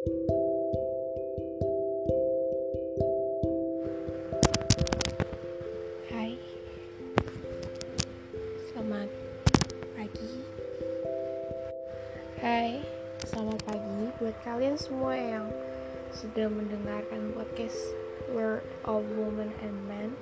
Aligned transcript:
Hai. 0.00 0.08
Selamat 8.72 9.12
pagi. 9.92 10.32
Hai 12.40 12.80
Selamat 13.28 13.60
pagi 13.68 14.08
buat 14.16 14.32
kalian 14.40 14.80
semua 14.80 15.12
yang 15.20 15.52
Sudah 16.16 16.48
mendengarkan 16.48 17.36
podcast 17.36 17.92
Word 18.32 18.64
of 18.88 19.04
Woman 19.20 19.52
and 19.60 19.76
Man 19.84 20.16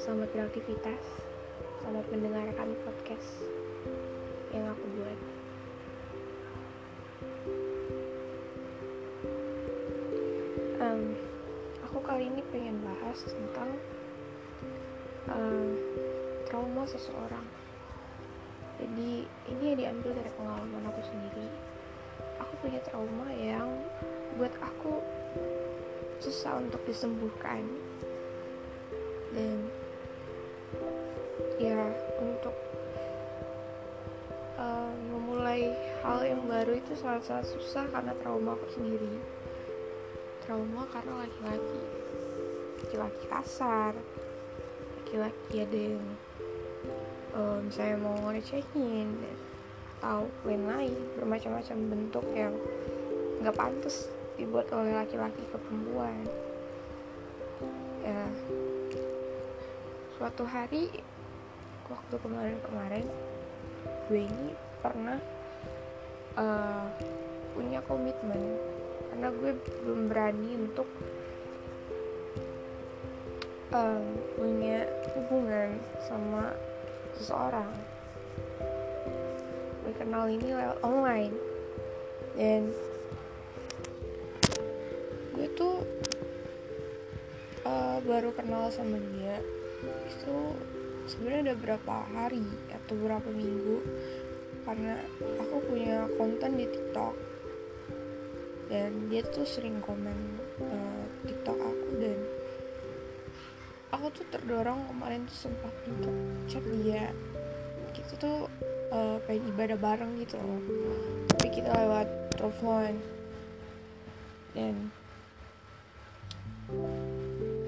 Selamat 0.00 0.32
beraktivitas 0.32 1.04
Selamat 1.84 2.08
mendengarkan 2.08 2.72
podcast 2.88 3.44
um, 11.00 11.16
aku 11.88 11.98
kali 12.04 12.28
ini 12.28 12.44
pengen 12.52 12.76
bahas 12.84 13.18
tentang 13.24 13.70
uh, 15.32 15.72
trauma 16.44 16.84
seseorang. 16.84 17.46
Jadi 18.80 19.24
ini 19.48 19.62
yang 19.72 19.76
diambil 19.76 20.12
dari 20.16 20.30
pengalaman 20.36 20.88
aku 20.88 21.02
sendiri. 21.04 21.48
Aku 22.40 22.52
punya 22.64 22.80
trauma 22.84 23.28
yang 23.32 23.68
buat 24.40 24.52
aku 24.60 25.00
susah 26.20 26.60
untuk 26.60 26.80
disembuhkan. 26.84 27.64
Dan 29.30 29.68
ya 31.60 31.76
untuk 32.18 32.56
uh, 34.56 34.92
memulai 35.12 35.76
hal 36.00 36.24
yang 36.24 36.40
baru 36.48 36.80
itu 36.80 36.96
sangat-sangat 36.96 37.52
susah 37.52 37.84
karena 37.92 38.16
trauma 38.24 38.56
aku 38.56 38.66
sendiri 38.80 39.39
trauma 40.50 40.82
karena 40.90 41.22
laki-laki. 41.22 41.80
Laki-laki 42.82 43.22
kasar. 43.30 43.94
Laki-laki 44.98 45.62
ada 45.62 45.78
yang 45.78 46.06
uh, 47.38 47.62
misalnya 47.62 48.02
mau 48.02 48.18
ngecehin 48.34 49.14
atau 50.02 50.26
lain-lain. 50.42 50.90
Bermacam-macam 51.14 51.76
bentuk 51.86 52.26
yang 52.34 52.50
nggak 53.38 53.54
pantas 53.54 54.10
dibuat 54.34 54.66
oleh 54.74 54.90
laki-laki 54.90 55.38
ke 55.38 55.54
perempuan. 55.54 56.18
Ya. 58.02 58.26
Suatu 60.18 60.42
hari 60.50 60.90
waktu 61.86 62.14
kemarin-kemarin 62.18 63.06
gue 64.10 64.26
ini 64.26 64.50
pernah 64.82 65.22
uh, 66.34 66.90
punya 67.54 67.78
komitmen 67.86 68.59
karena 69.20 69.36
gue 69.36 69.52
belum 69.84 70.08
berani 70.08 70.50
untuk 70.56 70.88
um, 73.68 74.00
punya 74.32 74.88
hubungan 75.12 75.76
sama 76.08 76.56
seseorang. 77.20 77.68
Gue 79.84 79.92
kenal 80.00 80.24
ini 80.24 80.56
lewat 80.56 80.80
online. 80.80 81.36
Dan 82.32 82.72
gue 85.36 85.52
tuh 85.52 85.84
uh, 87.68 88.00
baru 88.00 88.32
kenal 88.32 88.72
sama 88.72 88.96
dia 88.96 89.36
itu 89.84 90.36
sebenarnya 91.12 91.52
udah 91.52 91.58
berapa 91.60 91.94
hari 92.16 92.48
atau 92.72 92.96
berapa 92.96 93.28
minggu. 93.28 93.84
Karena 94.64 94.96
aku 95.44 95.60
punya 95.68 96.08
konten 96.16 96.56
di 96.56 96.64
TikTok 96.72 97.29
dan 98.70 99.10
dia 99.10 99.26
tuh 99.26 99.42
sering 99.42 99.82
komen 99.82 100.14
uh, 100.62 101.04
TikTok 101.26 101.58
aku 101.58 101.88
dan 101.98 102.18
aku 103.90 104.06
tuh 104.14 104.26
terdorong 104.30 104.86
kemarin 104.86 105.26
tuh 105.26 105.50
sempat 105.50 105.74
untuk 105.90 106.14
chat 106.46 106.62
dia. 106.78 107.10
Kita 107.90 108.12
tuh 108.22 108.38
uh, 108.94 109.18
pengen 109.26 109.50
ibadah 109.50 109.74
bareng 109.74 110.22
gitu 110.22 110.38
loh. 110.38 110.62
Tapi 111.34 111.46
kita 111.50 111.74
lewat 111.74 112.08
telepon. 112.38 112.94
Dan 114.54 114.74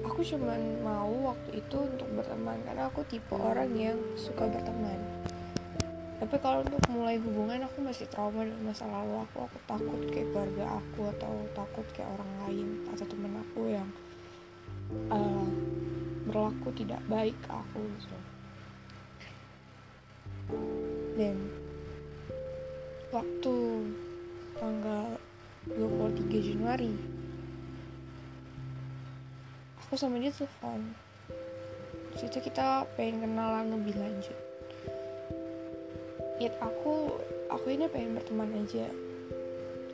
aku 0.07 0.19
cuman 0.23 0.61
mau 0.79 1.35
waktu 1.35 1.59
itu 1.59 1.77
untuk 1.83 2.07
berteman 2.15 2.55
karena 2.63 2.87
aku 2.87 3.03
tipe 3.11 3.35
orang 3.35 3.71
yang 3.75 3.99
suka 4.15 4.47
berteman 4.47 4.95
tapi 6.21 6.35
kalau 6.39 6.61
untuk 6.61 6.81
mulai 6.93 7.17
hubungan 7.17 7.65
aku 7.65 7.81
masih 7.81 8.05
trauma 8.09 8.45
dari 8.45 8.61
masa 8.61 8.85
lalu 8.85 9.25
aku. 9.25 9.49
Aku 9.49 9.57
takut 9.65 9.99
kayak 10.13 10.29
keluarga 10.29 10.65
aku 10.77 11.01
atau 11.17 11.33
takut 11.57 11.85
kayak 11.97 12.09
orang 12.13 12.31
lain 12.45 12.67
atau 12.93 13.05
temen 13.09 13.33
aku 13.37 13.61
yang 13.73 13.89
uh, 15.09 15.47
berlaku 16.29 16.69
tidak 16.77 17.01
baik 17.09 17.35
ke 17.41 17.49
aku 17.49 17.81
gitu. 17.97 18.17
Dan 21.17 21.37
waktu 23.13 23.55
tanggal 24.57 25.05
23 25.69 26.49
Januari 26.49 26.93
aku 29.79 29.93
sama 29.95 30.17
dia 30.17 30.33
telepon 30.33 30.81
situ 32.17 32.41
kita 32.49 32.83
pengen 32.97 33.29
kenalan 33.29 33.69
lebih 33.77 33.95
lanjut 33.97 34.52
ya 36.43 36.51
aku 36.59 37.15
aku 37.47 37.65
ini 37.71 37.87
pengen 37.87 38.19
berteman 38.19 38.51
aja. 38.67 38.91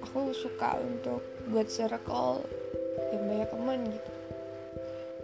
Aku 0.09 0.33
suka 0.33 0.81
untuk 0.81 1.21
buat 1.53 1.69
circle 1.69 2.41
yang 3.13 3.23
banyak 3.29 3.49
teman 3.53 3.79
gitu. 3.85 4.11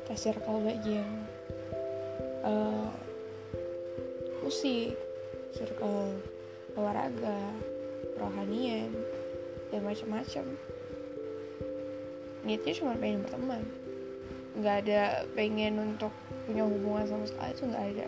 Kita 0.05 0.13
circle 0.13 0.61
bagian 0.61 1.25
uh, 2.45 2.93
musik 4.45 4.93
circle 5.57 6.13
olahraga 6.77 7.41
rohanian 8.21 8.93
dan 9.73 9.81
macam-macam. 9.81 10.45
Niatnya 12.45 12.73
cuma 12.77 12.93
pengen 13.01 13.25
berteman. 13.25 13.63
Nggak 14.61 14.75
ada 14.85 15.01
pengen 15.33 15.81
untuk 15.81 16.13
punya 16.45 16.69
hubungan 16.69 17.09
sama 17.09 17.25
sekali 17.25 17.51
itu 17.57 17.63
nggak 17.65 17.85
ada. 17.97 18.07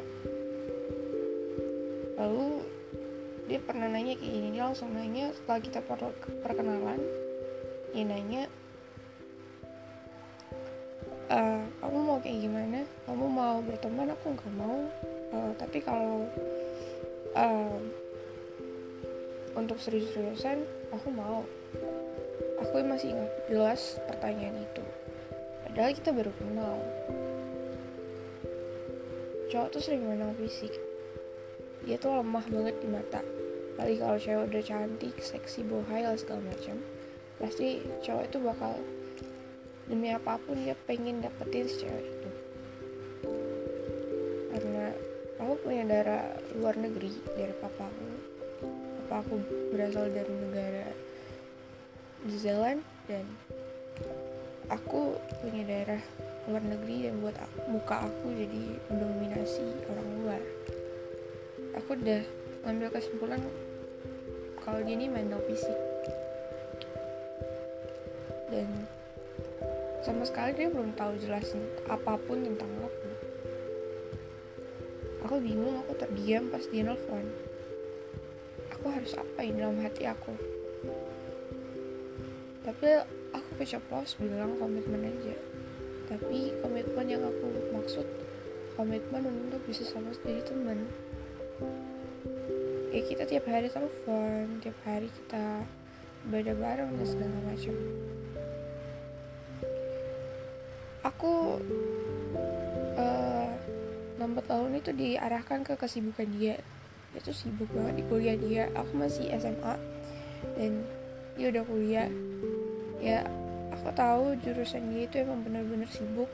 Lalu 2.21 2.76
dia 3.47 3.59
pernah 3.63 3.87
nanya 3.87 4.19
kayak 4.19 4.31
gini 4.31 4.47
dia 4.53 4.63
langsung 4.67 4.91
nanya 4.91 5.31
setelah 5.31 5.59
kita 5.63 5.79
per 5.79 5.99
perkenalan 6.43 6.99
dia 7.95 8.03
nanya 8.03 8.43
e, 11.31 11.39
kamu 11.87 11.97
mau 12.03 12.19
kayak 12.19 12.39
gimana? 12.43 12.79
Kamu 13.07 13.25
mau 13.31 13.57
berteman? 13.63 14.11
Aku 14.11 14.35
nggak 14.35 14.53
mau. 14.59 14.79
Uh, 15.27 15.51
tapi 15.59 15.83
kalau 15.83 16.23
uh, 17.35 17.79
untuk 19.55 19.77
serius-seriusan 19.79 20.63
aku 20.91 21.07
mau. 21.11 21.43
Aku 22.57 22.81
masih 22.81 23.13
ingat 23.13 23.31
jelas 23.47 23.81
pertanyaan 24.09 24.65
itu. 24.65 24.83
Padahal 25.67 25.91
kita 25.93 26.09
baru 26.09 26.31
kenal. 26.41 26.77
Cowok 29.47 29.69
tuh 29.71 29.81
sering 29.83 30.03
menang 30.03 30.33
fisik 30.35 30.86
dia 31.87 31.95
tuh 31.95 32.19
lemah 32.19 32.43
banget 32.51 32.75
di 32.83 32.87
mata. 32.91 33.23
Apalagi 33.73 33.97
kalau 34.03 34.17
cewek 34.19 34.43
udah 34.51 34.63
cantik 34.67 35.15
seksi 35.23 35.63
bohai 35.63 36.03
lah 36.03 36.19
segala 36.19 36.43
macam. 36.43 36.75
Pasti 37.39 37.79
cowok 38.03 38.23
itu 38.27 38.37
bakal 38.43 38.73
demi 39.87 40.11
apa 40.11 40.35
pun 40.43 40.59
dia 40.59 40.75
pengen 40.83 41.23
dapetin 41.23 41.63
si 41.63 41.87
cewek 41.87 42.03
itu. 42.03 42.29
Karena 44.51 44.91
aku 45.39 45.53
punya 45.63 45.87
darah 45.87 46.27
luar 46.59 46.75
negeri 46.75 47.15
dari 47.39 47.55
papaku 47.55 48.27
papa 49.07 49.23
aku 49.23 49.39
berasal 49.71 50.11
dari 50.11 50.27
negara 50.35 50.91
New 52.27 52.35
Zealand 52.35 52.83
dan 53.07 53.23
aku 54.67 55.15
punya 55.39 55.63
daerah 55.63 56.03
luar 56.51 56.59
negeri 56.59 57.07
yang 57.07 57.23
buat 57.23 57.39
aku, 57.39 57.59
muka 57.71 58.03
aku 58.03 58.35
jadi 58.35 58.75
mendominasi 58.91 59.63
orang 59.87 60.09
luar 60.19 60.41
aku 61.77 61.93
udah 61.93 62.21
ngambil 62.65 62.89
kesimpulan 62.89 63.41
kalau 64.65 64.81
dia 64.81 64.97
ini 64.97 65.07
mental 65.07 65.39
fisik. 65.45 65.77
Dan 68.49 68.67
sama 70.01 70.25
sekali 70.25 70.57
dia 70.57 70.67
belum 70.73 70.97
tahu 70.97 71.15
jelasin 71.21 71.61
apa 71.85 72.17
pun 72.25 72.41
tentang 72.41 72.71
aku. 72.81 73.09
Aku 75.27 75.35
bingung 75.39 75.77
aku 75.77 75.93
terdiam 75.95 76.49
pas 76.49 76.65
dia 76.65 76.81
nelfon. 76.81 77.23
Aku 78.73 78.85
harus 78.89 79.13
apa 79.13 79.39
ini 79.45 79.61
dalam 79.61 79.79
hati 79.79 80.09
aku? 80.09 80.33
Tapi 82.65 82.87
aku 83.31 83.49
keceplos 83.61 84.17
bilang 84.19 84.57
komitmen 84.57 85.07
aja. 85.07 85.35
Tapi 86.07 86.55
komitmen 86.63 87.07
yang 87.07 87.23
aku 87.23 87.47
maksud 87.75 88.07
komitmen 88.75 89.25
untuk 89.27 89.59
bisa 89.67 89.83
sama 89.83 90.13
jadi 90.23 90.43
teman 90.45 91.06
ya 92.97 93.05
kita 93.05 93.29
tiap 93.29 93.45
hari 93.45 93.69
telepon 93.69 94.57
tiap 94.65 94.73
hari 94.81 95.05
kita 95.05 95.61
ibadah 96.25 96.55
bareng 96.57 96.89
dan 96.97 97.05
segala 97.05 97.37
macam. 97.45 97.75
Aku 101.05 101.33
uh, 102.97 103.53
tahun 104.49 104.81
itu 104.81 104.91
diarahkan 104.97 105.61
ke 105.61 105.77
kesibukan 105.77 106.25
dia. 106.33 106.57
Dia 107.13 107.33
sibuk 107.33 107.69
banget 107.69 108.01
di 108.01 108.03
kuliah 108.09 108.37
dia. 108.37 108.63
Aku 108.73 108.97
masih 108.97 109.29
SMA 109.37 109.77
dan 110.57 110.81
dia 111.37 111.53
udah 111.53 111.63
kuliah. 111.69 112.09
Ya 112.97 113.29
aku 113.77 113.93
tahu 113.93 114.41
jurusan 114.41 114.89
dia 114.89 115.05
itu 115.05 115.21
emang 115.21 115.45
bener-bener 115.45 115.85
sibuk 115.93 116.27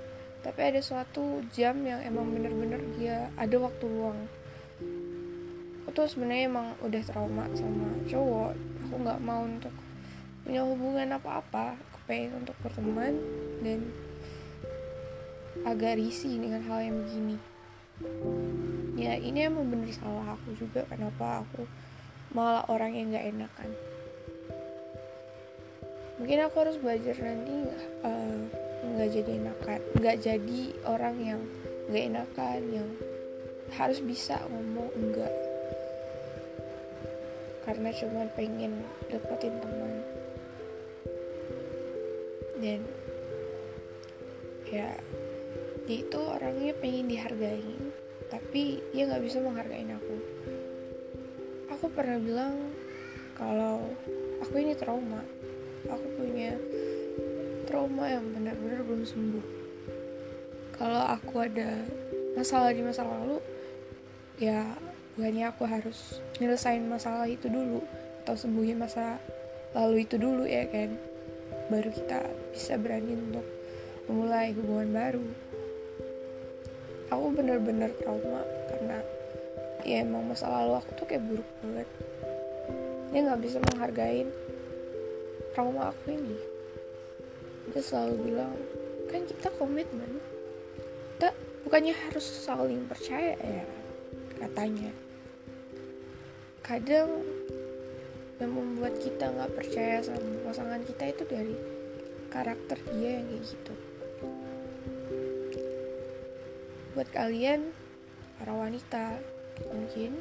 tapi 0.43 0.59
ada 0.59 0.79
suatu 0.83 1.39
jam 1.55 1.79
yang 1.87 2.03
emang 2.03 2.27
bener-bener 2.27 2.79
dia 2.99 3.31
ada 3.39 3.55
waktu 3.63 3.87
luang 3.87 4.27
aku 5.83 5.91
tuh 5.91 6.07
sebenarnya 6.07 6.47
emang 6.47 6.67
udah 6.79 7.03
trauma 7.03 7.43
sama 7.51 7.91
cowok. 8.07 8.55
Aku 8.87 8.95
nggak 9.03 9.19
mau 9.19 9.43
untuk 9.43 9.75
punya 10.47 10.63
hubungan 10.63 11.19
apa-apa. 11.19 11.75
Aku 11.75 11.97
pengen 12.07 12.39
untuk 12.39 12.55
berteman 12.63 13.19
dan 13.59 13.91
agak 15.67 15.99
risih 15.99 16.39
dengan 16.39 16.63
hal 16.63 16.79
yang 16.87 17.03
begini. 17.03 17.37
Ya 18.95 19.19
ini 19.19 19.43
emang 19.43 19.67
bener 19.67 19.91
salah 19.91 20.39
aku 20.39 20.55
juga 20.55 20.87
kenapa 20.87 21.43
aku 21.43 21.67
malah 22.31 22.63
orang 22.71 22.95
yang 22.95 23.11
gak 23.11 23.27
enakan. 23.29 23.69
Mungkin 26.17 26.39
aku 26.47 26.55
harus 26.63 26.79
belajar 26.79 27.19
nanti 27.19 27.67
uh, 28.07 28.39
nggak 28.83 29.09
jadi 29.15 29.31
enakan 29.39 29.79
nggak 29.95 30.17
jadi 30.19 30.61
orang 30.83 31.15
yang 31.23 31.41
nggak 31.87 32.03
enakan 32.11 32.61
yang 32.67 32.89
harus 33.79 34.03
bisa 34.03 34.37
ngomong 34.51 34.91
enggak 34.93 35.33
karena 37.63 37.89
cuma 37.95 38.27
pengen 38.35 38.83
dapetin 39.07 39.55
teman. 39.63 39.93
Dan 42.59 42.81
ya 44.67 44.95
dia 45.83 45.97
itu 45.99 46.19
orangnya 46.19 46.71
pengen 46.79 47.11
dihargai 47.11 47.75
tapi 48.31 48.81
dia 48.95 49.05
nggak 49.05 49.23
bisa 49.23 49.43
menghargai 49.43 49.85
aku. 49.87 50.17
Aku 51.75 51.85
pernah 51.91 52.17
bilang 52.17 52.55
kalau 53.37 53.91
aku 54.41 54.55
ini 54.57 54.73
trauma. 54.73 55.21
Aku 55.83 56.07
punya 56.15 56.55
trauma 57.67 58.07
yang 58.07 58.23
benar-benar 58.31 58.81
belum 58.87 59.03
sembuh. 59.03 59.45
Kalau 60.79 61.03
aku 61.05 61.43
ada 61.43 61.83
masalah 62.33 62.73
di 62.73 62.81
masa 62.81 63.05
lalu 63.05 63.37
ya 64.41 64.73
bukannya 65.13 65.45
aku 65.49 65.63
harus 65.69 66.21
nyelesain 66.41 66.81
masalah 66.89 67.29
itu 67.29 67.45
dulu 67.45 67.85
atau 68.25 68.33
sembuhin 68.33 68.81
masa 68.81 69.21
lalu 69.77 70.05
itu 70.05 70.17
dulu 70.17 70.45
ya 70.45 70.65
kan? 70.69 70.97
Baru 71.69 71.89
kita 71.93 72.25
bisa 72.53 72.77
berani 72.77 73.17
untuk 73.17 73.45
memulai 74.09 74.53
hubungan 74.57 74.89
baru. 74.89 75.25
Aku 77.13 77.29
bener-bener 77.29 77.93
trauma 78.01 78.41
karena 78.73 78.97
ya 79.85 80.01
emang 80.01 80.25
masa 80.25 80.49
lalu 80.49 80.81
aku 80.81 80.89
tuh 80.97 81.05
kayak 81.05 81.25
buruk 81.29 81.49
banget. 81.61 81.89
Dia 83.13 83.19
nggak 83.29 83.41
bisa 83.45 83.57
menghargai 83.61 84.25
trauma 85.53 85.93
aku 85.93 86.17
ini. 86.17 86.37
Dia 87.69 87.81
selalu 87.85 88.15
bilang 88.33 88.53
kan 89.13 89.29
kita 89.29 89.53
komitmen 89.61 90.17
kita 91.13 91.29
bukannya 91.61 91.93
harus 91.93 92.25
saling 92.25 92.89
percaya 92.89 93.37
ya 93.37 93.63
katanya. 94.43 94.91
Kadang 96.63 97.23
yang 98.43 98.51
membuat 98.51 98.99
kita 98.99 99.31
nggak 99.31 99.55
percaya 99.55 100.03
sama 100.03 100.19
pasangan 100.43 100.83
kita 100.83 101.15
itu 101.15 101.23
dari 101.23 101.55
karakter 102.27 102.77
dia 102.91 103.23
yang 103.23 103.25
kayak 103.31 103.43
gitu. 103.47 103.73
Buat 106.93 107.09
kalian 107.15 107.71
para 108.37 108.51
wanita 108.51 109.21
mungkin 109.71 110.19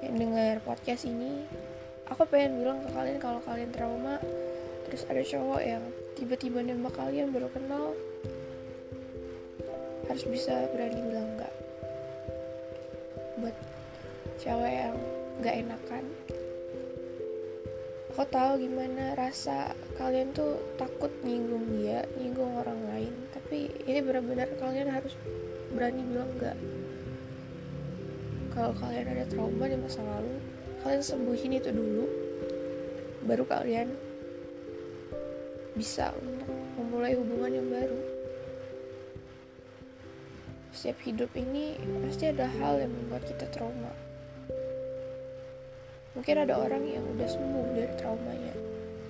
yang 0.00 0.14
dengar 0.16 0.58
podcast 0.64 1.04
ini 1.04 1.44
aku 2.08 2.26
pengen 2.26 2.64
bilang 2.64 2.80
ke 2.82 2.88
kalian 2.90 3.18
kalau 3.20 3.40
kalian 3.44 3.70
trauma 3.70 4.16
terus 4.88 5.06
ada 5.06 5.22
cowok 5.22 5.60
yang 5.62 5.84
tiba-tiba 6.18 6.64
nembak 6.64 6.96
kalian 6.96 7.30
baru 7.30 7.46
kenal 7.52 7.94
harus 10.10 10.24
bisa 10.26 10.66
berani 10.74 10.98
bilang 10.98 11.38
enggak 11.38 11.54
buat 13.40 13.56
cewek 14.38 14.74
yang 14.86 14.96
gak 15.40 15.56
enakan. 15.64 16.04
Aku 18.12 18.28
tahu 18.28 18.68
gimana 18.68 19.16
rasa 19.16 19.72
kalian 19.96 20.36
tuh 20.36 20.60
takut 20.76 21.08
nyinggung 21.24 21.64
dia 21.72 22.04
nyinggung 22.20 22.52
orang 22.60 22.80
lain. 22.92 23.12
Tapi 23.32 23.72
ini 23.88 24.04
benar-benar 24.04 24.52
kalian 24.60 24.92
harus 24.92 25.16
berani 25.72 26.02
bilang 26.04 26.28
enggak 26.36 26.58
kalau 28.50 28.74
kalian 28.74 29.06
ada 29.14 29.24
trauma 29.30 29.64
di 29.70 29.78
masa 29.78 30.02
lalu 30.02 30.34
kalian 30.82 31.02
sembuhin 31.02 31.52
itu 31.62 31.70
dulu 31.70 32.04
baru 33.24 33.44
kalian 33.46 33.88
bisa 35.78 36.10
untuk 36.18 36.50
memulai 36.74 37.14
hubungan 37.14 37.52
yang 37.62 37.68
baru 37.70 37.98
setiap 40.80 40.96
hidup 41.04 41.28
ini 41.36 41.76
pasti 42.08 42.32
ada 42.32 42.48
hal 42.48 42.80
yang 42.80 42.88
membuat 42.88 43.28
kita 43.28 43.44
trauma. 43.52 43.92
Mungkin 46.16 46.40
ada 46.40 46.56
orang 46.56 46.88
yang 46.88 47.04
udah 47.04 47.28
sembuh 47.28 47.76
dari 47.76 47.92
traumanya 48.00 48.56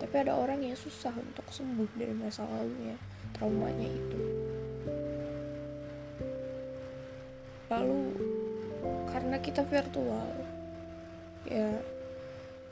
tapi 0.03 0.27
ada 0.27 0.35
orang 0.35 0.67
yang 0.67 0.75
susah 0.75 1.15
untuk 1.15 1.47
sembuh 1.47 1.87
dari 1.95 2.11
masa 2.11 2.43
lalunya 2.43 2.99
traumanya 3.39 3.87
itu. 3.87 4.21
Lalu 7.71 8.03
karena 9.07 9.39
kita 9.39 9.63
virtual 9.63 10.27
ya 11.47 11.71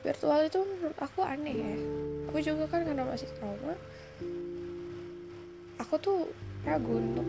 virtual 0.03 0.43
itu 0.43 0.59
menurut 0.59 0.99
aku 0.99 1.23
aneh 1.23 1.55
ya. 1.55 1.75
Aku 2.27 2.43
juga 2.43 2.67
kan 2.67 2.83
karena 2.83 3.07
masih 3.07 3.31
trauma 3.39 3.79
aku 5.79 5.95
tuh 6.03 6.19
ragu 6.67 6.99
untuk 6.99 7.23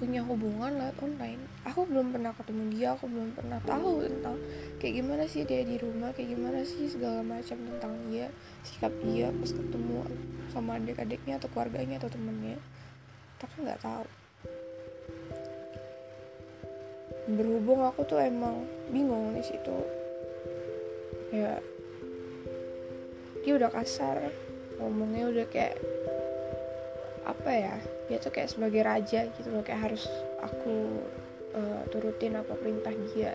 punya 0.00 0.24
hubungan 0.24 0.80
lewat 0.80 0.96
online. 1.04 1.44
Aku 1.68 1.84
belum 1.84 2.16
pernah 2.16 2.32
ketemu 2.32 2.62
dia 2.72 2.96
aku 2.96 3.04
belum 3.04 3.36
pernah 3.36 3.60
tahu 3.68 4.08
tentang 4.08 4.40
kayak 4.80 4.94
gimana 5.04 5.28
sih 5.28 5.44
dia 5.44 5.60
di 5.60 5.76
rumah 5.76 6.16
kayak 6.16 6.32
gimana 6.32 6.64
sih 6.64 6.88
segala 6.88 7.20
macam 7.20 7.60
tentang 7.60 7.92
dia 8.08 8.32
sikap 8.64 8.88
dia 9.04 9.28
pas 9.28 9.52
ketemu 9.52 10.08
sama 10.48 10.80
adik-adiknya 10.80 11.36
atau 11.36 11.52
keluarganya 11.52 12.00
atau 12.00 12.08
temennya. 12.08 12.56
Tapi 13.36 13.54
nggak 13.60 13.80
tahu. 13.84 14.04
Berhubung 17.36 17.84
aku 17.84 18.00
tuh 18.08 18.24
emang 18.24 18.64
bingung 18.88 19.36
di 19.36 19.44
situ. 19.44 19.76
Ya 21.28 21.60
dia 23.44 23.52
udah 23.56 23.68
kasar 23.72 24.32
ngomongnya 24.80 25.28
udah 25.28 25.46
kayak 25.52 25.76
apa 27.24 27.50
ya 27.52 27.74
dia 28.08 28.18
tuh 28.18 28.32
kayak 28.32 28.50
sebagai 28.50 28.82
raja 28.82 29.28
gitu 29.36 29.48
loh 29.52 29.62
kayak 29.62 29.92
harus 29.92 30.08
aku 30.40 31.04
uh, 31.54 31.82
turutin 31.90 32.38
apa 32.38 32.54
perintah 32.56 32.92
dia. 33.12 33.34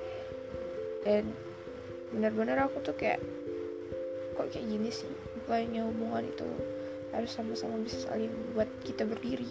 Dan 1.05 1.31
benar-benar 2.09 2.65
aku 2.65 2.81
tuh 2.81 2.95
kayak 2.97 3.21
kok 4.35 4.49
kayak 4.51 4.67
gini 4.67 4.89
sih? 4.89 5.09
Bukannya 5.43 5.85
hubungan 5.85 6.25
itu 6.27 6.47
harus 7.15 7.31
sama-sama 7.31 7.79
bisa 7.79 8.03
saling 8.03 8.31
buat 8.51 8.67
kita 8.83 9.07
berdiri. 9.07 9.47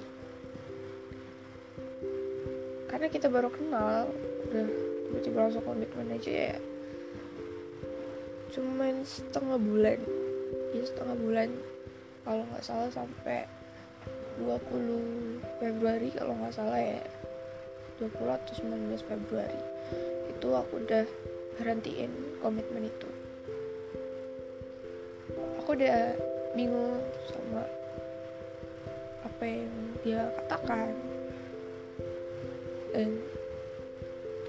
Karena 2.90 3.06
kita 3.08 3.32
baru 3.32 3.48
kenal 3.48 4.12
udah 4.50 4.66
tiba-tiba 5.08 5.38
langsung 5.48 5.64
komitmen 5.64 6.14
aja 6.14 6.52
ya. 6.52 6.56
Cuman 8.52 9.02
setengah 9.02 9.58
bulan 9.58 9.98
ya 10.74 10.82
setengah 10.82 11.16
bulan 11.16 11.48
kalau 12.26 12.42
nggak 12.50 12.64
salah 12.66 12.90
sampai 12.90 13.46
20 14.40 15.62
Februari 15.62 16.08
kalau 16.10 16.34
nggak 16.38 16.54
salah 16.54 16.80
ya. 16.80 17.02
20 18.02 18.10
atau 18.26 18.52
19 18.58 18.98
Februari. 19.06 19.60
Itu 20.30 20.48
aku 20.54 20.82
udah 20.82 21.06
berhentiin 21.58 22.40
komitmen 22.42 22.90
itu. 22.90 23.08
Aku 25.62 25.78
udah 25.78 26.18
bingung 26.58 26.98
sama 27.30 27.62
apa 29.22 29.44
yang 29.46 29.70
dia 30.02 30.26
katakan. 30.42 30.90
Dan 32.90 33.22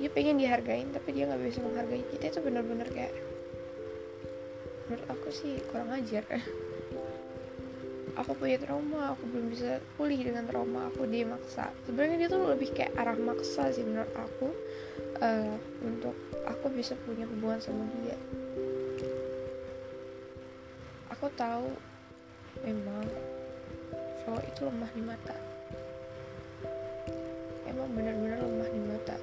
dia 0.02 0.10
pengen 0.12 0.42
dihargain 0.42 0.90
tapi 0.90 1.14
dia 1.14 1.30
nggak 1.30 1.42
bisa 1.46 1.62
menghargai. 1.62 2.04
Kita 2.10 2.34
itu 2.34 2.40
benar-benar 2.42 2.90
kayak 2.90 3.14
menurut 4.86 5.08
aku 5.10 5.30
sih 5.34 5.58
kurang 5.70 5.90
ajar 5.94 6.22
aku 8.16 8.32
punya 8.36 8.56
trauma 8.60 9.12
aku 9.16 9.24
belum 9.28 9.52
bisa 9.52 9.84
pulih 10.00 10.20
dengan 10.20 10.48
trauma 10.48 10.88
aku 10.88 11.04
dia 11.08 11.28
maksa 11.28 11.72
sebenarnya 11.84 12.26
dia 12.26 12.30
tuh 12.32 12.48
lebih 12.48 12.72
kayak 12.72 12.96
arah 12.96 13.18
maksa 13.20 13.72
sih 13.76 13.84
menurut 13.84 14.12
aku 14.16 14.48
uh, 15.22 15.56
untuk 15.84 16.16
aku 16.44 16.68
bisa 16.72 16.98
punya 17.04 17.24
hubungan 17.28 17.60
sama 17.62 17.84
dia. 18.02 18.18
Aku 21.14 21.32
tahu 21.40 21.72
memang 22.66 23.06
cowok 24.24 24.44
itu 24.44 24.62
lemah 24.68 24.92
di 24.92 25.04
mata. 25.04 25.36
Emang 27.66 27.90
benar-benar 27.94 28.40
lemah 28.42 28.70
di 28.72 28.82
mata. 28.84 29.18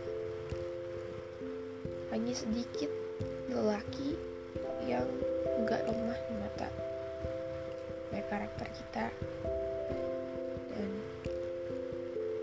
Hanya 2.12 2.34
sedikit 2.37 2.90
lelaki 3.49 4.16
yang 4.84 5.08
enggak 5.61 5.84
lemah 5.88 6.18
di 6.28 6.34
mata 6.37 6.91
kayak 8.12 8.28
karakter 8.28 8.69
kita 8.76 9.07
dan 10.76 10.90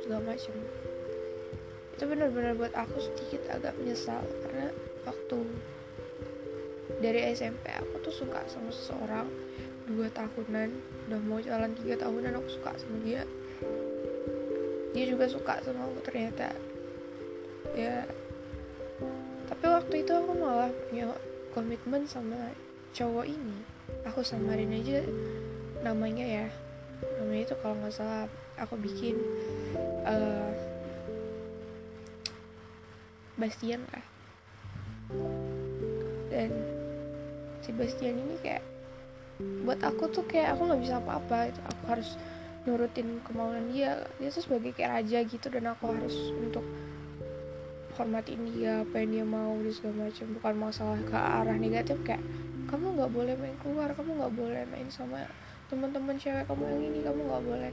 segala 0.02 0.34
macam. 0.34 0.56
Itu 1.94 2.04
benar-benar 2.10 2.58
buat 2.58 2.74
aku 2.74 2.98
sedikit 2.98 3.46
agak 3.54 3.78
menyesal 3.78 4.26
karena 4.42 4.74
waktu 5.06 5.38
dari 7.00 7.22
SMP 7.32 7.70
aku 7.70 8.02
tuh 8.02 8.26
suka 8.26 8.42
sama 8.50 8.74
seseorang 8.74 9.30
dua 9.86 10.10
tahunan 10.10 10.70
udah 11.10 11.20
mau 11.22 11.38
jalan 11.38 11.78
tiga 11.78 12.02
tahunan 12.02 12.34
aku 12.42 12.50
suka 12.50 12.74
sama 12.82 12.98
dia. 13.06 13.22
Dia 14.98 15.06
juga 15.06 15.30
suka 15.30 15.62
sama 15.62 15.86
aku 15.86 16.02
ternyata. 16.02 16.50
Ya 17.78 18.10
tapi 19.50 19.66
waktu 19.66 19.96
itu 20.06 20.12
aku 20.14 20.32
malah 20.38 20.70
punya 20.90 21.14
komitmen 21.54 22.06
sama 22.10 22.54
cowok 22.94 23.26
ini. 23.26 23.58
Aku 24.06 24.22
samarin 24.24 24.74
aja 24.74 25.02
namanya 25.80 26.26
ya 26.28 26.48
namanya 27.20 27.42
itu 27.48 27.56
kalau 27.64 27.76
nggak 27.80 27.96
salah 27.96 28.28
aku 28.60 28.76
bikin 28.76 29.16
uh, 30.04 30.52
Bastian 33.40 33.80
lah. 33.96 34.06
Dan 36.28 36.52
si 37.64 37.72
Bastian 37.72 38.20
ini 38.20 38.36
kayak 38.44 38.60
buat 39.64 39.80
aku 39.80 40.12
tuh 40.12 40.28
kayak 40.28 40.60
aku 40.60 40.68
nggak 40.68 40.84
bisa 40.84 41.00
apa-apa 41.00 41.48
itu 41.48 41.62
aku 41.64 41.84
harus 41.88 42.10
nurutin 42.68 43.24
kemauan 43.24 43.72
dia. 43.72 44.04
Dia 44.20 44.28
tuh 44.28 44.44
sebagai 44.44 44.76
kayak 44.76 44.92
raja 45.00 45.24
gitu 45.24 45.48
dan 45.48 45.72
aku 45.72 45.88
harus 45.88 46.36
untuk 46.36 46.68
hormatin 47.96 48.44
dia 48.52 48.84
apa 48.84 49.00
yang 49.00 49.12
dia 49.16 49.26
mau 49.26 49.56
dan 49.56 49.72
segala 49.72 49.96
macam. 50.12 50.26
Bukan 50.36 50.56
masalah 50.60 51.00
ke 51.00 51.16
arah 51.16 51.56
negatif 51.56 51.96
kayak 52.04 52.20
kamu 52.68 53.00
nggak 53.00 53.12
boleh 53.16 53.34
main 53.40 53.56
keluar 53.64 53.90
kamu 53.98 54.20
nggak 54.20 54.34
boleh 54.36 54.62
main 54.70 54.90
sama 54.94 55.26
teman-teman 55.70 56.18
cewek 56.18 56.50
kamu 56.50 56.66
yang 56.66 56.82
ini 56.90 57.00
kamu 57.06 57.22
nggak 57.30 57.44
boleh 57.46 57.72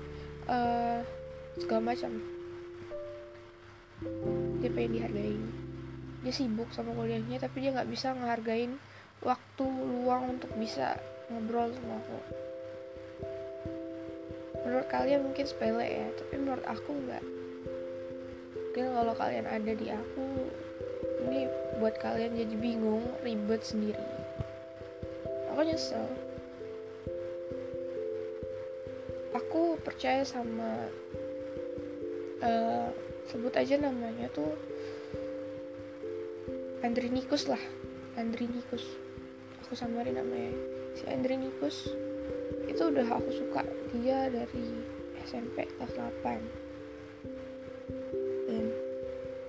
uh, 0.53 1.01
segala 1.57 1.83
macam. 1.97 2.13
Dia 4.61 4.71
pengen 4.71 4.93
dihargain. 5.01 5.43
Dia 6.21 6.33
sibuk 6.33 6.69
sama 6.77 6.93
kuliahnya 6.93 7.41
tapi 7.41 7.65
dia 7.65 7.73
nggak 7.73 7.89
bisa 7.89 8.13
ngehargain 8.13 8.77
waktu 9.25 9.65
luang 9.65 10.37
untuk 10.37 10.53
bisa 10.61 11.01
ngobrol 11.33 11.73
sama 11.73 11.97
aku. 11.97 12.19
Menurut 14.69 14.87
kalian 14.93 15.25
mungkin 15.25 15.45
sepele 15.49 15.87
ya 15.89 16.07
tapi 16.21 16.35
menurut 16.37 16.67
aku 16.69 16.93
nggak. 16.93 17.25
Mungkin 18.53 18.85
kalau 18.93 19.15
kalian 19.17 19.49
ada 19.49 19.73
di 19.73 19.89
aku 19.89 20.53
ini 21.25 21.49
buat 21.81 21.97
kalian 21.97 22.37
jadi 22.37 22.55
bingung 22.61 23.09
ribet 23.25 23.65
sendiri. 23.65 24.05
Aku 25.57 25.65
nyesel 25.65 26.26
percaya 29.97 30.29
sama 30.29 30.93
uh, 32.45 32.93
sebut 33.25 33.49
aja 33.57 33.81
namanya 33.81 34.29
tuh 34.29 34.53
Andrinikus 36.85 37.49
lah. 37.49 37.57
Andrinikus 38.21 38.85
aku 39.65 39.73
samarin 39.73 40.21
namanya. 40.21 40.53
Si 41.01 41.09
Andrinikus 41.09 41.89
itu 42.69 42.93
udah 42.93 43.09
aku 43.09 43.41
suka. 43.41 43.65
Dia 43.97 44.29
dari 44.29 44.85
SMP 45.25 45.65
kelas 45.65 45.97
8 45.97 48.53
dan 48.53 48.69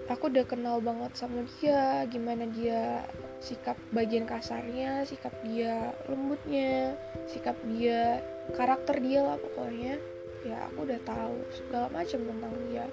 aku 0.07 0.31
udah 0.31 0.47
kenal 0.47 0.79
banget 0.79 1.11
sama 1.19 1.43
dia. 1.59 2.07
Gimana 2.07 2.47
dia 2.55 3.03
sikap 3.43 3.75
bagian 3.91 4.23
kasarnya 4.23 5.03
sikap 5.03 5.35
dia 5.45 5.93
lembutnya 6.09 6.97
sikap 7.29 7.53
dia 7.69 8.25
karakter 8.57 8.97
dia 8.97 9.21
lah 9.21 9.37
pokoknya 9.37 10.01
ya 10.45 10.67
aku 10.69 10.85
udah 10.85 10.99
tahu 11.07 11.37
segala 11.53 11.87
macam 11.89 12.19
tentang 12.21 12.53
dia. 12.69 12.85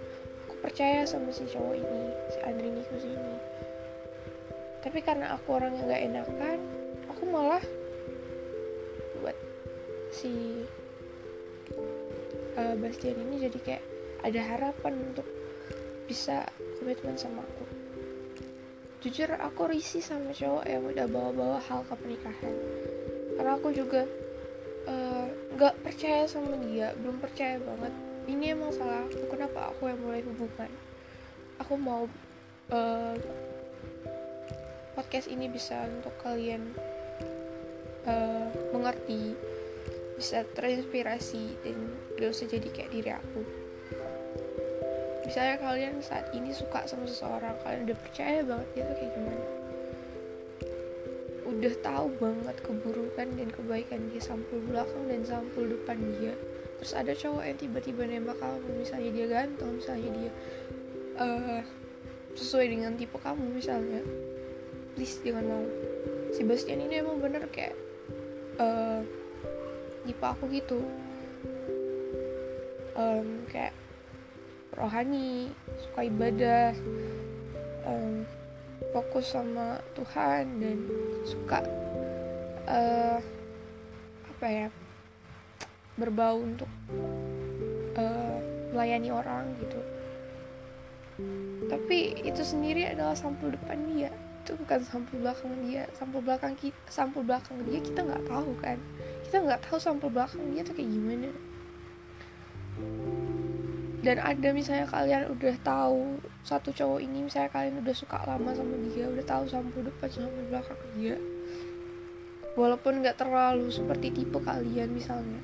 Percaya 0.64 1.04
sama 1.04 1.28
si 1.28 1.44
cowok 1.44 1.76
ini 1.76 2.02
si 2.32 2.38
Andrinikus 2.40 3.04
ini. 3.04 3.36
Tapi 4.80 4.98
karena 5.04 5.36
aku 5.36 5.56
orang 5.56 5.76
yang 5.76 5.88
gak 5.88 6.04
enakan 6.04 6.58
aku 7.08 7.22
malah 7.28 7.64
buat 9.20 9.36
si 10.12 10.64
uh, 12.56 12.74
Bastian 12.80 13.16
ini 13.28 13.48
jadi 13.48 13.58
kayak 13.60 13.84
ada 14.24 14.40
harapan 14.40 14.94
untuk 15.12 15.28
bisa 16.08 16.48
komitmen 16.80 17.16
sama 17.16 17.44
aku. 17.44 17.64
Jujur 19.04 19.36
aku 19.36 19.68
risih 19.68 20.00
sama 20.00 20.32
cowok 20.32 20.64
yang 20.64 20.80
udah 20.80 21.04
bawa-bawa 21.08 21.60
hal 21.60 21.84
ke 21.84 21.92
pernikahan. 21.92 22.56
Karena 23.36 23.52
aku 23.60 23.68
juga 23.68 24.08
eh, 24.88 25.23
nggak 25.54 25.86
percaya 25.86 26.26
sama 26.26 26.58
dia 26.66 26.90
belum 26.98 27.22
percaya 27.22 27.62
banget. 27.62 27.94
Ini 28.26 28.58
emang 28.58 28.74
salah 28.74 29.06
aku. 29.06 29.30
Kenapa 29.30 29.70
aku 29.70 29.86
yang 29.86 30.00
mulai 30.02 30.22
hubungan? 30.26 30.70
Aku 31.62 31.78
mau 31.78 32.10
uh, 32.74 33.14
podcast 34.98 35.30
ini 35.30 35.46
bisa 35.46 35.86
untuk 35.86 36.14
kalian 36.18 36.74
uh, 38.10 38.50
mengerti 38.74 39.38
bisa 40.14 40.46
terinspirasi 40.54 41.58
dan 41.66 41.76
gak 42.14 42.30
usah 42.30 42.46
jadi 42.46 42.68
kayak 42.70 42.90
diri 42.94 43.10
aku. 43.14 43.42
Misalnya 45.26 45.56
kalian 45.58 45.98
saat 46.02 46.30
ini 46.34 46.54
suka 46.54 46.86
sama 46.86 47.06
seseorang 47.06 47.58
kalian 47.62 47.90
udah 47.90 47.98
percaya 47.98 48.40
banget 48.46 48.68
dia 48.74 48.82
tuh 48.86 48.96
kayak 48.98 49.12
gimana 49.16 49.53
udah 51.64 51.80
tahu 51.80 52.12
banget 52.20 52.56
keburukan 52.60 53.28
dan 53.40 53.48
kebaikan 53.48 54.12
dia 54.12 54.20
sampul 54.20 54.60
belakang 54.68 55.08
dan 55.08 55.24
sampul 55.24 55.64
depan 55.64 55.96
dia. 56.20 56.36
Terus 56.76 56.92
ada 56.92 57.16
cowok 57.16 57.40
yang 57.40 57.56
tiba-tiba 57.56 58.04
nembak 58.04 58.36
kamu 58.36 58.84
misalnya 58.84 59.10
dia 59.16 59.26
ganteng 59.32 59.72
misalnya 59.80 60.10
dia 60.12 60.30
uh, 61.16 61.64
sesuai 62.36 62.68
dengan 62.68 62.92
tipe 63.00 63.16
kamu 63.16 63.48
misalnya. 63.56 64.04
Please 64.92 65.24
jangan 65.24 65.48
mau. 65.48 65.64
Si 66.36 66.44
Bastian 66.44 66.84
ini 66.84 67.00
emang 67.00 67.16
bener 67.24 67.48
kayak 67.48 67.72
uh, 68.60 69.00
tipe 70.04 70.20
aku 70.20 70.44
gitu. 70.52 70.84
Um, 72.92 73.48
kayak 73.48 73.72
rohani 74.76 75.48
suka 75.80 76.12
ibadah. 76.12 76.76
Um, 77.88 78.28
fokus 78.94 79.34
sama 79.34 79.82
Tuhan 79.98 80.62
dan 80.62 80.78
suka 81.26 81.66
uh, 82.70 83.18
apa 84.30 84.46
ya 84.46 84.68
berbau 85.98 86.38
untuk 86.38 86.70
uh, 87.98 88.38
melayani 88.70 89.10
orang 89.10 89.50
gitu. 89.58 89.82
Tapi 91.66 92.22
itu 92.22 92.42
sendiri 92.46 92.86
adalah 92.86 93.18
sampul 93.18 93.50
depan 93.50 93.82
dia. 93.90 94.14
Itu 94.46 94.54
bukan 94.62 94.78
sampul 94.86 95.18
belakang 95.18 95.54
dia. 95.66 95.90
Sampul 95.98 96.22
belakang 96.22 96.54
kita 96.54 96.78
sampul 96.86 97.26
belakang 97.26 97.58
dia 97.66 97.82
kita 97.82 98.06
nggak 98.06 98.30
tahu 98.30 98.54
kan. 98.62 98.78
Kita 99.26 99.42
nggak 99.42 99.60
tahu 99.66 99.78
sampul 99.82 100.10
belakang 100.10 100.42
dia 100.54 100.62
tuh 100.62 100.74
kayak 100.78 100.90
gimana 100.94 101.30
dan 104.04 104.20
ada 104.20 104.52
misalnya 104.52 104.84
kalian 104.84 105.32
udah 105.32 105.56
tahu 105.64 106.20
satu 106.44 106.76
cowok 106.76 107.00
ini 107.00 107.24
misalnya 107.24 107.48
kalian 107.48 107.80
udah 107.80 107.96
suka 107.96 108.20
lama 108.28 108.52
sama 108.52 108.76
dia 108.92 109.08
udah 109.08 109.24
tahu 109.24 109.48
sampul 109.48 109.80
depan 109.80 110.12
sampul 110.12 110.44
belakang 110.52 110.76
dia. 110.92 111.16
Walaupun 112.54 113.00
nggak 113.00 113.16
terlalu 113.16 113.72
seperti 113.72 114.12
tipe 114.12 114.36
kalian 114.44 114.92
misalnya. 114.92 115.40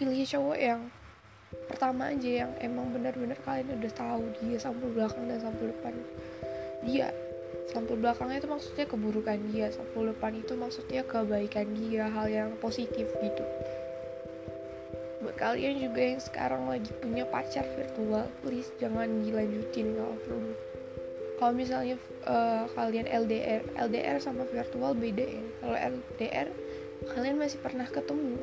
Pilih 0.00 0.24
cowok 0.24 0.56
yang 0.56 0.88
pertama 1.68 2.08
aja 2.08 2.48
yang 2.48 2.52
emang 2.64 2.88
benar-benar 2.88 3.36
kalian 3.44 3.76
udah 3.76 3.92
tahu 3.92 4.24
dia 4.40 4.56
sampul 4.56 4.88
belakang 4.96 5.28
dan 5.28 5.44
sampul 5.44 5.68
depan 5.68 5.92
dia. 6.88 7.12
Sampul 7.68 8.00
belakangnya 8.00 8.40
itu 8.40 8.48
maksudnya 8.48 8.88
keburukan 8.88 9.38
dia 9.52 9.68
sampul 9.68 10.08
depan 10.08 10.32
itu 10.40 10.56
maksudnya 10.56 11.04
kebaikan 11.04 11.68
dia 11.76 12.08
hal 12.08 12.26
yang 12.32 12.50
positif 12.58 13.12
gitu 13.20 13.44
kalian 15.40 15.80
juga 15.80 16.00
yang 16.04 16.20
sekarang 16.20 16.68
lagi 16.68 16.92
punya 17.00 17.24
pacar 17.24 17.64
virtual 17.72 18.28
please 18.44 18.68
jangan 18.76 19.24
dilanjutin 19.24 19.96
kalau 19.96 20.16
perlu 20.20 20.52
kalau 21.40 21.56
misalnya 21.56 21.96
uh, 22.28 22.68
kalian 22.76 23.08
LDR 23.08 23.64
LDR 23.72 24.20
sama 24.20 24.44
virtual 24.44 24.92
beda 24.92 25.24
ya. 25.24 25.44
Kalau 25.64 25.76
LDR 25.96 26.48
kalian 27.16 27.40
masih 27.40 27.56
pernah 27.64 27.88
ketemu. 27.88 28.36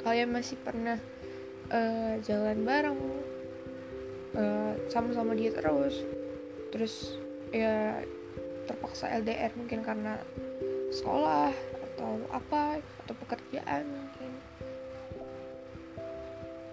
Kalian 0.00 0.32
masih 0.32 0.56
pernah 0.64 0.96
uh, 1.68 2.16
jalan 2.24 2.64
bareng 2.64 3.00
uh, 4.32 4.72
sama-sama 4.88 5.36
dia 5.36 5.52
terus. 5.52 6.00
Terus 6.72 7.20
ya 7.52 8.00
terpaksa 8.64 9.12
LDR 9.20 9.52
mungkin 9.60 9.84
karena 9.84 10.24
sekolah 10.88 11.52
atau 11.84 12.16
apa 12.32 12.80
atau 13.04 13.14
pekerjaan 13.28 13.84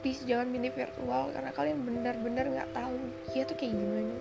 please 0.07 0.23
jangan 0.23 0.47
milih 0.47 0.71
virtual 0.71 1.35
karena 1.35 1.51
kalian 1.51 1.83
benar-benar 1.83 2.47
nggak 2.47 2.71
tahu 2.71 2.95
dia 3.35 3.43
tuh 3.43 3.59
kayak 3.59 3.75
gimana. 3.75 4.15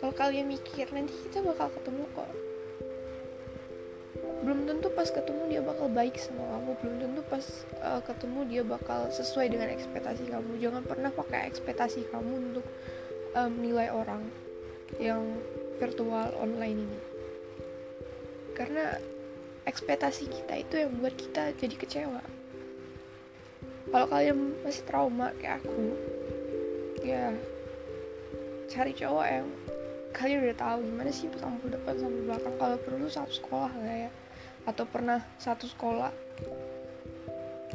Kalau 0.00 0.14
kalian 0.16 0.48
mikir 0.48 0.88
nanti 0.88 1.12
kita 1.28 1.44
bakal 1.44 1.68
ketemu 1.68 2.08
kok. 2.16 2.32
Belum 4.40 4.64
tentu 4.64 4.88
pas 4.88 5.04
ketemu 5.04 5.52
dia 5.52 5.60
bakal 5.60 5.92
baik 5.92 6.16
sama 6.16 6.48
kamu. 6.56 6.70
Belum 6.80 6.96
tentu 7.04 7.20
pas 7.28 7.44
uh, 7.84 8.00
ketemu 8.00 8.40
dia 8.48 8.62
bakal 8.64 9.12
sesuai 9.12 9.52
dengan 9.52 9.68
ekspektasi 9.76 10.32
kamu. 10.32 10.56
Jangan 10.64 10.80
pernah 10.80 11.12
pakai 11.12 11.44
ekspektasi 11.44 12.08
kamu 12.08 12.32
untuk 12.48 12.64
um, 13.36 13.52
menilai 13.52 13.92
orang 13.92 14.24
yang 14.96 15.20
virtual 15.76 16.32
online 16.40 16.88
ini. 16.88 17.00
Karena 18.56 18.96
ekspektasi 19.68 20.24
kita 20.32 20.56
itu 20.56 20.88
yang 20.88 20.96
buat 21.04 21.12
kita 21.20 21.52
jadi 21.60 21.76
kecewa 21.76 22.31
kalau 23.92 24.06
kalian 24.08 24.56
masih 24.64 24.82
trauma 24.88 25.28
kayak 25.36 25.60
aku 25.60 25.92
ya 27.04 27.36
cari 28.72 28.96
cowok 28.96 29.26
yang 29.28 29.46
kalian 30.16 30.48
udah 30.48 30.56
tahu 30.56 30.78
gimana 30.80 31.10
sih 31.12 31.28
tampil 31.36 31.68
depan 31.68 31.94
sama 32.00 32.16
belakang. 32.24 32.54
Kalau 32.56 32.76
perlu 32.80 33.06
satu 33.08 33.32
sekolah 33.36 33.72
lah 33.72 33.96
ya. 34.08 34.10
Atau 34.64 34.84
pernah 34.88 35.20
satu 35.36 35.68
sekolah. 35.68 36.12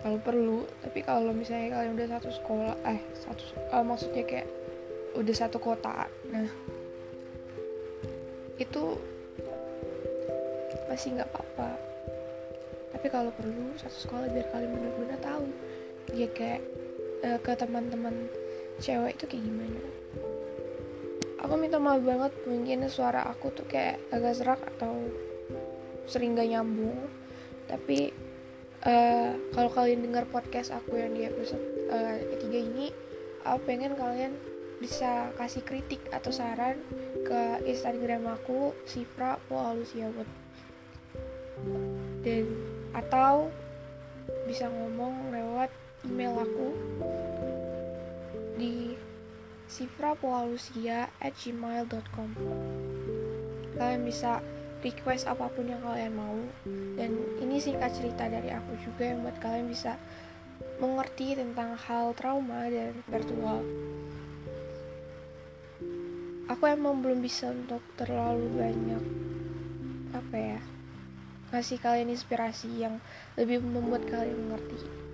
Kalau 0.01 0.17
perlu 0.21 0.65
tapi 0.81 1.05
kalau 1.05 1.33
misalnya 1.33 1.77
kalian 1.77 1.93
udah 1.97 2.09
satu 2.17 2.29
sekolah 2.33 2.73
eh 2.85 3.01
satu 3.17 3.43
uh, 3.73 3.83
maksudnya 3.85 4.23
kayak 4.25 4.47
udah 5.17 5.33
satu 5.33 5.57
kota 5.57 6.05
nah 6.29 6.45
itu 8.61 8.83
masih 10.89 11.17
nggak 11.17 11.29
apa-apa. 11.29 11.69
Tapi 12.93 13.07
kalau 13.09 13.29
perlu 13.33 13.73
satu 13.77 13.97
sekolah 14.05 14.25
biar 14.33 14.47
kalian 14.53 14.71
benar-benar 14.73 15.19
tahu 15.21 15.45
ya 16.13 16.27
kayak 16.31 16.63
uh, 17.25 17.39
ke 17.41 17.51
teman-teman 17.57 18.27
cewek 18.79 19.17
itu 19.17 19.25
kayak 19.27 19.43
gimana? 19.43 19.81
Aku 21.45 21.53
minta 21.55 21.77
maaf 21.77 22.01
banget 22.01 22.33
mungkin 22.49 22.87
suara 22.89 23.23
aku 23.29 23.53
tuh 23.53 23.65
kayak 23.69 24.01
agak 24.09 24.35
serak 24.35 24.61
atau 24.75 24.93
sering 26.09 26.33
gak 26.37 26.49
nyambung. 26.49 26.97
Tapi 27.67 28.11
uh, 28.87 29.31
kalau 29.51 29.69
kalian 29.71 30.05
dengar 30.05 30.25
podcast 30.29 30.71
aku 30.71 30.99
yang 30.99 31.13
di 31.13 31.27
episode 31.27 31.63
uh, 31.89 32.17
ketiga 32.35 32.59
ini 32.61 32.87
aku 33.43 33.59
pengen 33.65 33.95
kalian 33.95 34.33
bisa 34.77 35.33
kasih 35.41 35.65
kritik 35.65 35.97
atau 36.13 36.29
saran 36.29 36.77
ke 37.25 37.41
Instagram 37.65 38.29
aku 38.29 38.77
Sifra 38.85 39.41
Poalusia 39.49 40.13
buat 40.13 40.29
dan 42.21 42.45
atau 42.93 43.49
bisa 44.45 44.69
ngomong 44.69 45.33
lewat 45.33 45.73
email 46.07 46.39
aku 46.39 46.67
di 48.55 48.95
gmail.com 51.27 52.29
kalian 53.77 54.01
bisa 54.07 54.41
request 54.81 55.27
apa 55.27 55.51
pun 55.51 55.67
yang 55.67 55.83
kalian 55.83 56.13
mau 56.15 56.39
dan 56.95 57.11
ini 57.43 57.59
singkat 57.59 57.91
cerita 57.93 58.31
dari 58.31 58.49
aku 58.49 58.73
juga 58.81 59.03
yang 59.11 59.21
buat 59.27 59.37
kalian 59.43 59.67
bisa 59.67 59.99
mengerti 60.77 61.33
tentang 61.37 61.73
hal 61.73 62.13
trauma 62.13 62.69
dan 62.69 62.93
virtual. 63.09 63.65
Aku 66.47 66.63
emang 66.69 67.01
belum 67.01 67.19
bisa 67.19 67.51
untuk 67.51 67.81
terlalu 67.99 68.47
banyak 68.55 69.03
apa 70.15 70.37
ya 70.39 70.61
ngasih 71.51 71.79
kalian 71.79 72.11
inspirasi 72.11 72.67
yang 72.83 72.99
lebih 73.35 73.59
membuat 73.63 74.07
kalian 74.07 74.47
mengerti 74.47 75.06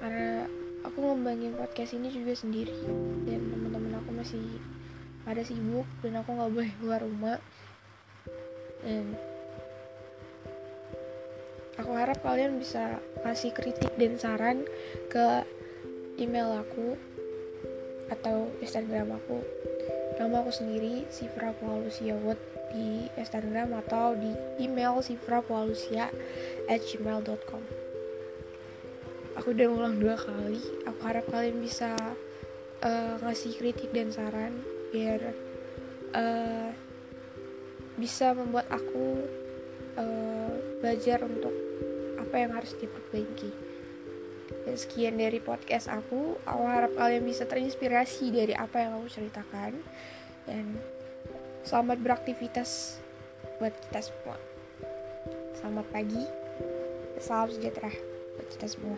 karena 0.00 0.48
aku 0.82 0.98
ngembangin 1.04 1.52
podcast 1.54 1.92
ini 1.92 2.08
juga 2.08 2.32
sendiri. 2.32 2.74
Dan 3.28 3.52
teman-teman 3.52 4.00
aku 4.00 4.10
masih 4.16 4.44
pada 5.22 5.44
sibuk 5.44 5.86
dan 6.00 6.24
aku 6.24 6.32
nggak 6.32 6.52
boleh 6.52 6.72
keluar 6.80 7.00
rumah. 7.04 7.38
Dan 8.80 9.14
aku 11.76 11.92
harap 11.92 12.18
kalian 12.24 12.56
bisa 12.56 12.98
kasih 13.20 13.52
kritik 13.52 13.92
dan 14.00 14.16
saran 14.16 14.64
ke 15.12 15.44
email 16.16 16.64
aku 16.64 16.96
atau 18.08 18.48
Instagram 18.64 19.14
aku. 19.14 19.44
Nama 20.20 20.44
aku 20.44 20.52
sendiri 20.52 21.08
Sifra 21.08 21.56
Paulusia 21.56 22.12
Wood 22.12 22.36
di 22.76 23.08
Instagram 23.16 23.72
atau 23.86 24.12
di 24.12 24.32
email 24.60 25.00
Sifra 25.00 25.40
Paulusia 25.40 26.12
at 26.68 26.80
gmail.com 26.84 27.79
aku 29.40 29.56
udah 29.56 29.66
ngulang 29.72 29.96
dua 29.96 30.20
kali. 30.20 30.60
Aku 30.84 31.00
harap 31.08 31.24
kalian 31.32 31.64
bisa 31.64 31.96
uh, 32.84 33.16
ngasih 33.24 33.56
kritik 33.56 33.88
dan 33.88 34.12
saran 34.12 34.60
biar 34.92 35.32
uh, 36.12 36.68
bisa 37.96 38.36
membuat 38.36 38.68
aku 38.68 39.24
uh, 39.96 40.52
belajar 40.84 41.24
untuk 41.24 41.56
apa 42.20 42.36
yang 42.36 42.52
harus 42.52 42.76
diperbaiki. 42.76 43.48
Dan 44.68 44.76
sekian 44.76 45.16
dari 45.16 45.40
podcast 45.40 45.88
aku. 45.88 46.36
Aku 46.44 46.62
harap 46.68 46.92
kalian 47.00 47.24
bisa 47.24 47.48
terinspirasi 47.48 48.28
dari 48.28 48.52
apa 48.52 48.76
yang 48.84 49.00
aku 49.00 49.08
ceritakan. 49.08 49.72
Dan 50.44 50.76
selamat 51.64 51.96
beraktivitas 52.04 53.00
buat 53.56 53.72
kita 53.88 54.04
semua. 54.04 54.36
Selamat 55.56 55.88
pagi. 55.88 56.24
Salam 57.20 57.52
sejahtera 57.52 58.09
buat 58.40 58.56
kita 58.56 58.66
semua 58.72 58.96